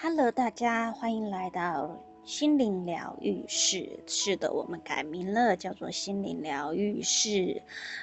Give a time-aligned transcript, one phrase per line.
[0.00, 1.90] Hello，大家欢迎来到
[2.28, 4.00] 心灵疗愈室。
[4.06, 7.62] 是的，我们改名了，叫做心灵疗愈室。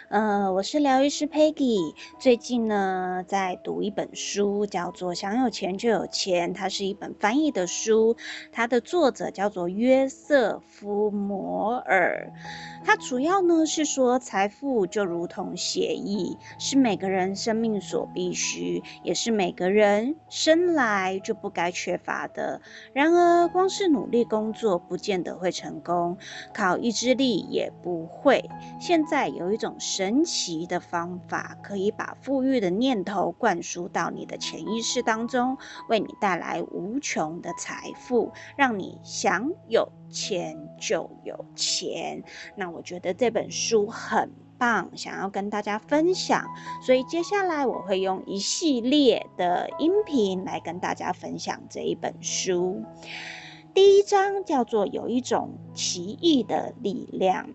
[0.09, 1.93] 呃，我是疗愈师 Peggy。
[2.17, 8.17] 最近呢，在读一本书，叫做《想有钱就有钱》，它是一本翻译的书，
[8.51, 12.31] 它的作者叫做约瑟夫·摩尔。
[12.83, 22.59] 它主要呢是说，财富就如同协议，是每个人生命所必须，也是每个人生来就不该缺乏的。
[22.91, 26.17] 然而，光是努力工作不见得会成功，
[26.53, 28.49] 靠意志力也不会。
[28.79, 35.57] 现在有一种神奇的方法，可以把富裕的念头灌输到你的潜意识当中，
[35.89, 42.23] 为你带来无穷的财富，让你想有钱就有钱。
[42.55, 46.45] 那我觉得这本书很棒，想要跟大家分享，
[46.85, 52.83] 所以接下来我会用一系列的音频来跟大家分享这一本书。
[53.75, 57.49] 第一章叫做“有一种奇异的力量”。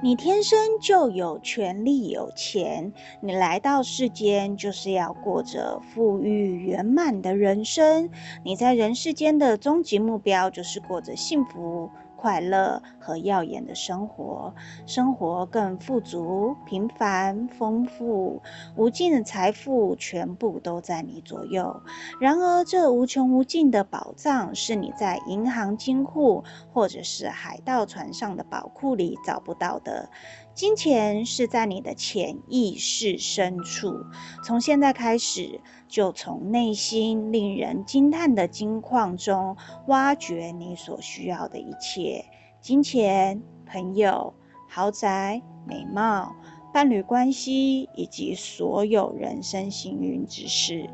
[0.00, 8.08] 你天生就有权利有钱，你来到世间就是要过着富裕圆满的人生。
[8.44, 11.90] 你在人世间的终极目标就是过着幸福。
[12.20, 14.52] 快乐和耀眼的生活，
[14.86, 18.42] 生活更富足、平凡、丰富，
[18.74, 21.80] 无尽的财富全部都在你左右。
[22.20, 30.10] 然而，这无穷无尽的宝藏是你在银行金库或者是海盗船上的宝库里找不到的。
[30.58, 33.94] 金钱是在你的潜意识深处，
[34.42, 42.24] 从现在开始，就从内心令人惊叹的金矿中挖掘你所需要的一切：
[42.60, 44.34] 金钱、朋友、
[44.68, 46.34] 豪宅、美貌、
[46.74, 50.90] 伴侣关系，以及所有人生幸运之事。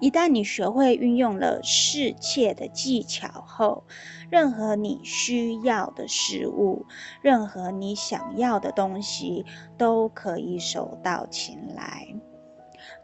[0.00, 3.84] 一旦你学会运用了世界的技巧后，
[4.30, 6.86] 任何你需要的事物，
[7.20, 9.44] 任何你想要的东西，
[9.76, 12.06] 都可以手到擒来。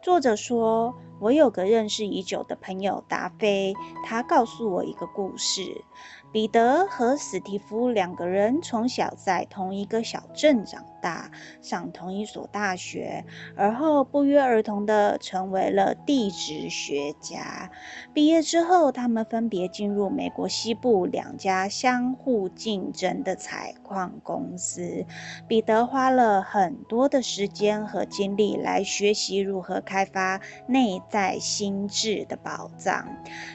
[0.00, 5.84] 作者说，我有个认识已久的朋友达菲，他告诉我一个故事。
[6.32, 11.30] 彼得和史蒂夫两个人从小在同一个小镇长大，
[11.62, 17.70] 上同一所大学，而后不约而同地成为了地质学家。
[18.12, 25.06] 毕业之后，他们分别进入美国西部两家相互竞争的采矿公司。
[25.46, 33.06] 彼得花了很多的时间和精力来学习如何开发内在心智的宝藏，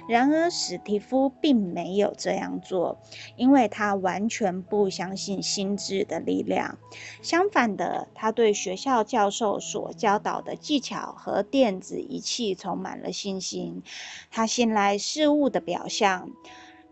[0.07, 2.97] 然而史蒂夫并没有这样做。
[3.35, 6.77] 因为他完全不相信心智的力量。
[7.21, 13.83] 相反的，他对学校教授所教导的技巧和电子仪器充满了信心。
[14.31, 16.29] 他信赖事物的表象，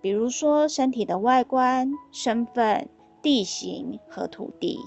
[0.01, 2.89] 比如说身体的外观、身份、
[3.27, 4.79] 地形和土地。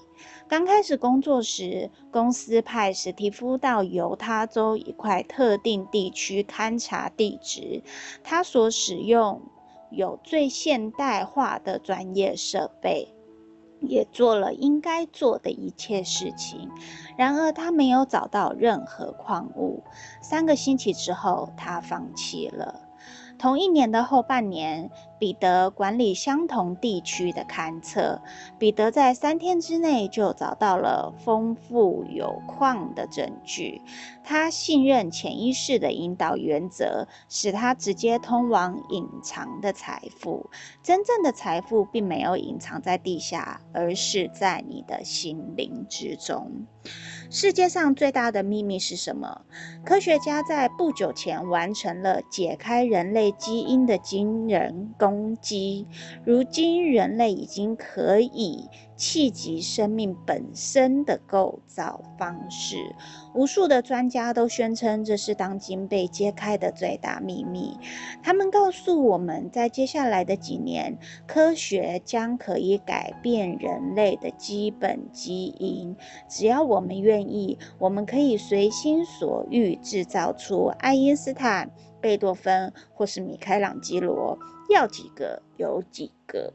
[0.48, 7.82] 刚开始工作时，公司派史蒂夫到犹他州一块特定地区勘察地质，
[8.24, 9.42] 他所使用。
[9.90, 13.12] 有最现代化的专业设备，
[13.80, 16.70] 也做了应该做的一切事情。
[17.18, 19.82] 然而，他没有找到任何矿物。
[20.22, 22.88] 三个星期之后，他放弃了。
[23.36, 24.90] 同一年的后半年，
[25.20, 28.20] 彼得管理相同地区的勘测。
[28.58, 33.80] 彼得在三天之内就找到了丰富有矿的证据。
[34.24, 40.48] 他信任潜意识的引导原则，使他直接通往隐藏的财富。
[40.82, 46.66] 真正的财富并没有隐藏在地下，而是在你的心灵之中。
[47.28, 49.42] 世界上最大的秘密是什么？
[49.84, 55.86] 科学家在不久前完成了解开人类基因的惊人攻击。
[56.24, 58.68] 如今，人类已经可以。
[59.00, 62.76] 气及生命本身的构造方式，
[63.34, 67.78] 无数的专家都宣称这是当今被揭开的最大秘密。
[68.22, 75.96] 他们告诉我们在接下来的几年，科学将可以改变人类的基本基因。
[76.28, 81.70] 只要我们愿意，我们可以随心所欲制造出爱因斯坦、
[82.02, 84.38] 贝多芬或是米开朗基罗，
[84.68, 86.52] 要几个有几个。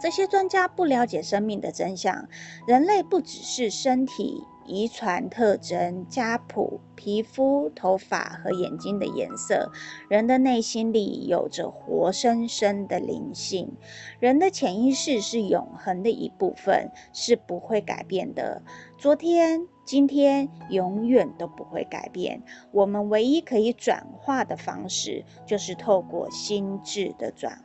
[0.00, 2.28] 这些专家不了解生命的真相，
[2.66, 9.70] 人类不只是身体遗传特征、家谱、皮肤、头发和眼睛的颜色。
[10.08, 13.72] 人的内心里有着活生生的灵性。
[14.18, 18.62] 人的潜意识是永恒的一部分，是不会改变的。
[18.98, 22.42] 昨天、今天永远都不会改变。
[22.72, 27.62] 我们唯一可以转化的方式，就是透过心智的转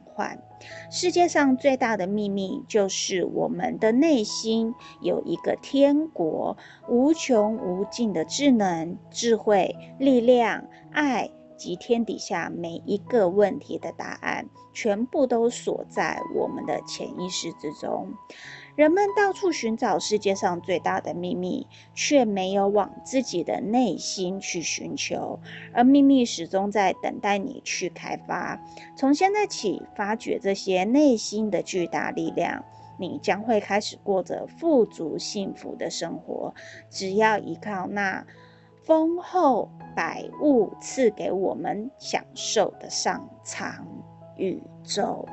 [0.92, 6.58] 世界上最大的秘密，就是我们的内心有一个天国，
[6.88, 18.14] 无穷无尽的智能、智慧、力量、爱及天底下每一个问题的答案，全部都锁在我们的潜意识之中。
[18.76, 25.40] 人们到处寻找世界上最大的秘密，却没有往自己的内心去寻求，
[25.74, 28.60] 而秘密始终在等待你去开发。
[28.96, 32.64] 从现在起，发掘这些内心的巨大力量，
[32.98, 36.54] 你将会开始过着富足幸福的生活。
[36.90, 38.26] 只要依靠那
[38.86, 43.86] 丰厚百物赐给我们享受的上苍
[44.38, 45.28] 宇宙。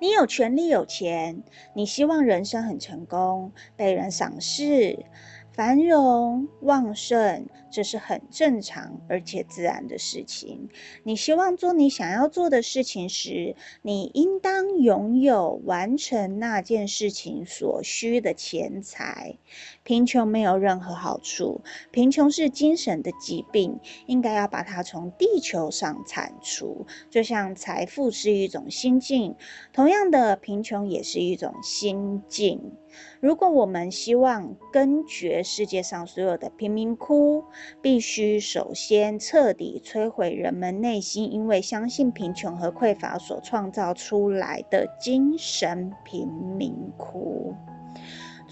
[0.00, 1.42] 你有权利有钱，
[1.74, 5.04] 你希望人生很成功，被人赏识。
[5.52, 10.68] 繁荣旺盛，这是很正常而且自然的事情。
[11.04, 19.36] 你希望做你想要做的事情时，你应当拥有完成那件事情所需的钱财。
[19.84, 21.60] 贫穷没有任何好处，
[21.90, 26.86] 贫穷是精神的疾病，应该要把它从地球上铲除。
[27.10, 29.36] 就像财富是一种心境，
[29.74, 32.72] 同样的，贫穷也是一种心境。
[33.20, 37.44] 如果我们希望根绝世界上所有的贫民窟，
[37.82, 46.26] 必须首先彻底摧毁人们内心因为相信贫穷和匮乏所创造出来的精神贫
[46.56, 47.52] 民窟。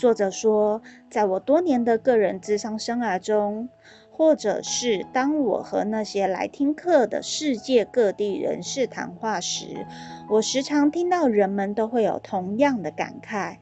[0.02, 3.69] 作者说，在我多年的个人智商生涯中，
[4.10, 9.87] 或者是当我和那些来听课的世界各地人士谈话时，
[10.28, 13.58] 我时常听到人们都会有同样的感慨。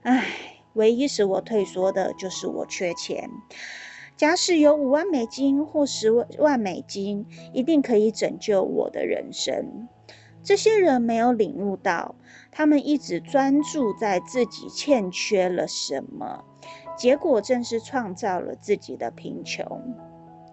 [0.00, 0.24] 唉，
[0.72, 3.28] 唯一使我退缩的就是我缺钱。
[4.16, 9.88] 假使有五万美金或十万美金，一定可以拯救我的人生。
[10.42, 12.14] 这些人没有领悟到，
[12.52, 16.44] 他们一直专注在自己欠缺了什么，
[16.96, 19.66] 结果正是创造了自己的贫穷。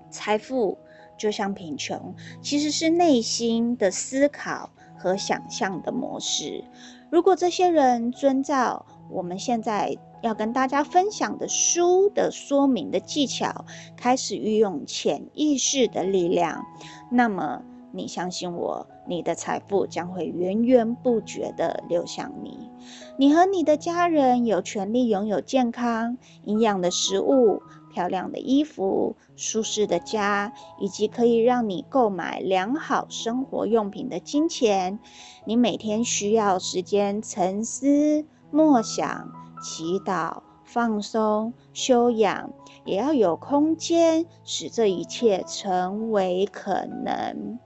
[0.10, 0.78] 财富
[1.18, 6.64] 就像贫穷，其实是内心的思考和想象的模式。
[7.12, 13.66] 如果这些人遵照我们现在要跟大家分享的书的说明的技巧，
[13.98, 16.66] 开始运用潜意识的力量，
[17.12, 22.70] 那么你相信我，你的财富将会源源不绝地流向你。
[23.18, 35.00] 你和你的家人有权利拥有健康、营养的食物、漂亮的衣服、舒适的家，以及可以让你购买良好生活用品的金钱。
[35.46, 38.26] 你每天需要时间沉思。
[38.52, 39.32] 默想、
[39.62, 42.52] 祈祷、放松、修养，
[42.84, 47.60] 也要有空间，使这一切成为可能。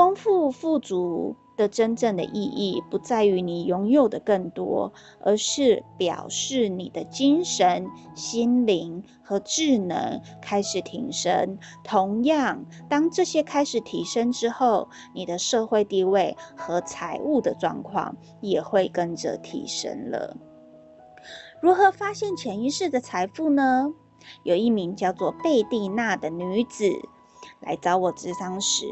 [0.00, 11.58] 丰富富足的真正的意义，不在于你拥有的更多，而是表示你的精神、心灵和智能开始提升。
[11.84, 20.34] 同样，当这些开始提升之后，你的社会地位和财务的状况也会跟着提升了。
[21.60, 23.92] 如何发现潜意识的财富呢？
[24.44, 26.90] 有一名叫做贝蒂娜的女子
[27.60, 28.86] 来找我咨商时。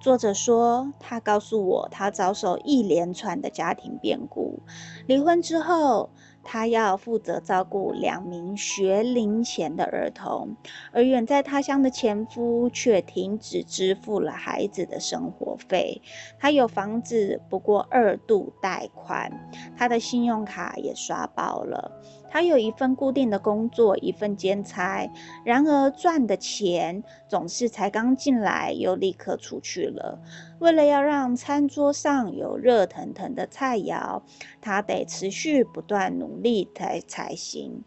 [0.00, 4.60] 作者说，他告诉我，他遭受一连串的家庭变故。
[5.06, 6.10] 离婚之后，
[6.44, 10.56] 他要负责照顾两名学龄前的儿童，
[10.92, 16.00] 而远在他乡的前夫却停止支付了孩子的生活费。
[16.38, 19.30] 他有房子，不过二度贷款，
[19.76, 21.90] 他的信用卡也刷爆了。
[22.30, 25.10] 他有一份固定的工作，一份兼差，
[25.44, 30.20] 然而赚的钱总是才刚进来又立刻出去了。
[30.58, 34.22] 为了要让餐桌上有热腾腾的菜肴，
[34.60, 37.82] 他得持续不断努力才才行。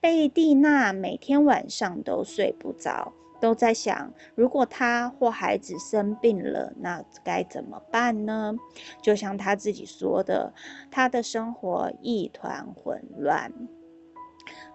[0.00, 8.54] 贝蒂娜每天晚上都睡不着，都在想：如果他或孩子生病了，那该怎么办呢？
[9.02, 10.54] 就像他自己说的，
[10.90, 13.52] 他的生活一团混乱。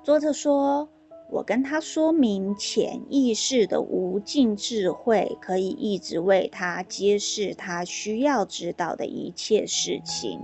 [0.03, 0.87] 作者说
[1.31, 10.39] ：“我跟他说明潜意识的无尽智慧，可以一直为他揭示他需要知道的一切事情。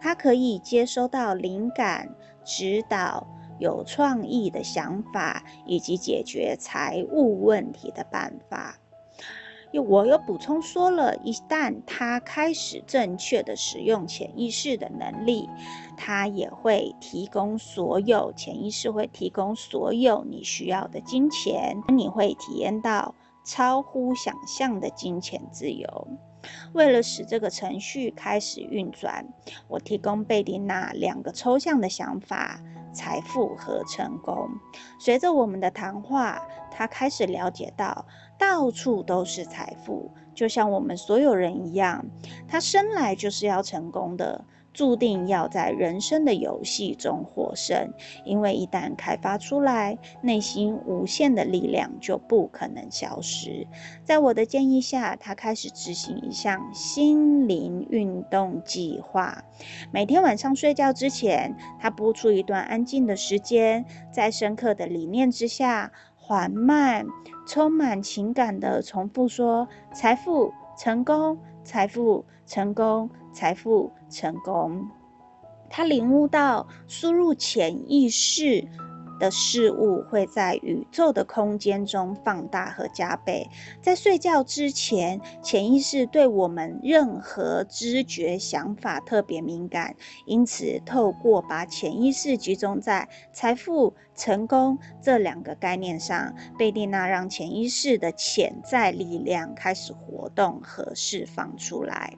[0.00, 3.26] 他可以接收到灵感、指导、
[3.58, 8.78] 有创意的想法，以及解决财务问题的办法。
[9.78, 15.48] 我又补充说了，一旦他开始正确的使用潜意识的能力，
[15.96, 23.14] 他也会提供所有潜意识会提供所有你需要的金钱，你会体验到
[23.44, 26.08] 超乎想象的金钱自由。
[26.74, 29.26] 为了使这个程序开始运转，
[29.66, 32.60] 我提供贝蒂娜两个抽象的想法：
[32.92, 34.50] 财富和成功。
[35.00, 38.04] 随着我们的谈话，他开始了解到，
[38.38, 42.04] 到处都是财富，就像我们所有人一样。
[42.48, 44.44] 他生来就是要成功的。
[44.74, 47.92] 注定要在人生的游戏中获胜，
[48.24, 53.68] 因为一旦开发出来，内心无限的力量就不可能消失。
[54.02, 59.44] 在我的建议下，他开始执行一项心灵运动计划。
[59.92, 67.06] 每天晚上睡觉之前，他拨出一段安静的时间，在深刻的理念之下，缓慢、
[67.46, 74.88] 充满情感的重复说：“财富、成功、财富、成功。”财富成功，
[75.68, 78.64] 他领悟到输入潜意识
[79.18, 83.48] 的事物会在宇宙的空间中放大和加倍。
[83.82, 89.94] 在睡觉之前，潜意识对我们任何知觉想法特别敏感，
[90.26, 102.14] 因此透过把潜意识集中在财富、成功这两个概念上，贝蒂娜让潜意识的潜在力量开始活动和释放出来。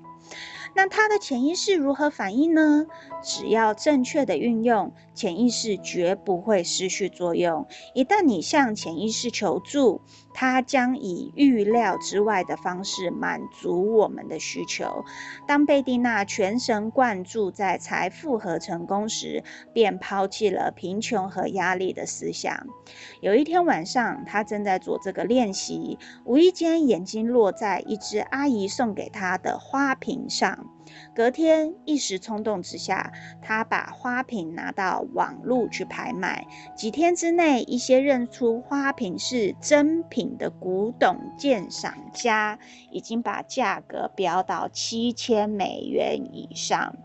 [0.75, 2.85] 那他的潜意识如何反应呢？
[3.23, 7.67] 只要正确的运用，潜意识绝不会失去作用。
[7.95, 10.03] 一旦你向潜意识求助，
[10.35, 15.05] 它将以预料之外的方式满足我们的需求。
[15.49, 19.43] 当贝蒂娜全神贯注在财富和成功时，
[19.73, 22.67] 便抛弃了贫穷和压力的思想。
[23.23, 30.76] 有一天晚上，她正在做这个练习，无意间眼睛落在一只阿姨送给她的花瓶上。
[31.15, 33.13] 隔天，一时冲动之下，
[33.43, 36.47] 他把花瓶拿到网路去拍卖。
[36.77, 42.59] 几天之内，一些认出花瓶是真品的古董鉴赏家
[42.91, 46.97] 已经把价格飙到七千美元以上。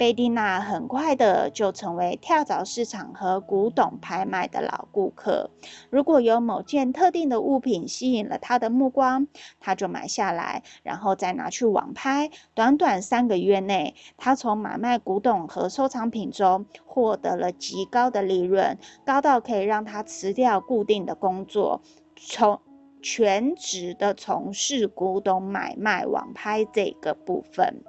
[0.00, 5.50] 贝蒂娜很快的就成为跳蚤市场和古董拍卖的老顾客。
[5.90, 9.26] 如果有某件特定的物品吸引了她的目光，
[9.60, 12.30] 她就买下来，然后再拿去网拍。
[12.54, 21.82] 短短三个月内，她从买卖古董和收藏品中获得了极高的利润，高到可以让她辞掉固定的工作，
[22.16, 22.58] 从
[23.02, 27.84] 全职的从事古董买卖网拍这个部分。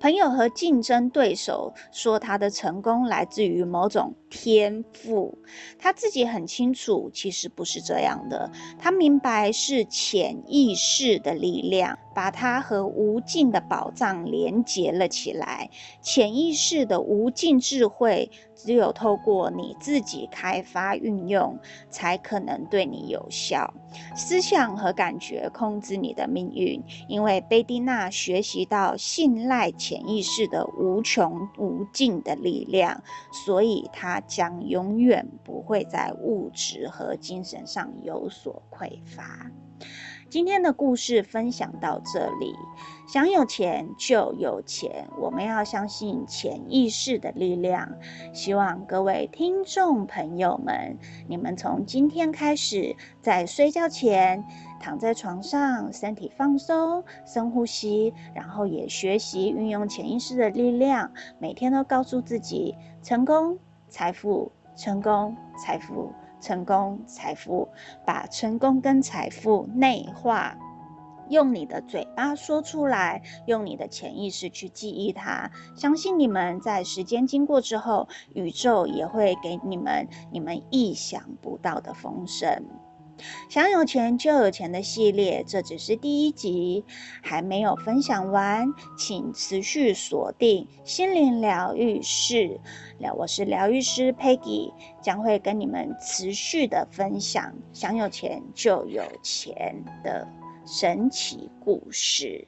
[0.00, 5.38] 朋友和竞争对手说他的成功来自于某种天赋，
[5.78, 8.50] 他自己很清楚，其实不是这样的。
[8.78, 15.70] 他明白是潜意识的力量把他和无尽的宝藏连接了起来。
[16.00, 18.30] 潜意识的无尽智慧，
[18.64, 21.58] 只有透过你自己开发运用，
[21.90, 23.74] 才可能对你有效。
[24.14, 33.02] 思想和感觉控制你的命运，因为贝蒂娜学习到信赖潜意识的无穷无尽的力量，
[33.44, 39.50] 所以她将永远不会在物质和精神上有所匮乏。
[40.32, 42.56] 今天的故事分享到这里。
[43.06, 47.86] 想有钱就有钱，我们要相信潜意识的力量。
[48.32, 50.96] 希望各位听众朋友们，
[51.28, 54.42] 你们从今天开始，在睡觉前
[54.80, 63.58] 躺在床上，身体放松，深呼吸，然后也学习运用潜意识的力量，每天都告诉自己：成功、
[63.90, 66.10] 财富、成功、财富。
[66.42, 67.68] 成功、财富，
[68.04, 70.58] 把成功跟财富内化，
[71.30, 75.50] 用你的嘴巴说出来，用你的潜意识去记忆它。
[75.76, 82.62] 相信你们在时间经过之后，宇宙也会给你们你们意想不到的丰盛。
[83.48, 86.84] 想有钱就有钱的系列，这只是第一集，
[87.22, 92.60] 还没有分享完，请持续锁定心灵疗愈室。
[93.16, 100.26] 我是疗愈师 Peggy，将会跟你们持续的分享想有钱就有钱的
[100.64, 102.46] 神奇故事。